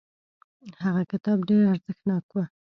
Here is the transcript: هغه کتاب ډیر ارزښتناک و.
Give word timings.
هغه 0.83 1.01
کتاب 1.11 1.37
ډیر 1.49 1.61
ارزښتناک 1.73 2.25
و. 2.33 2.37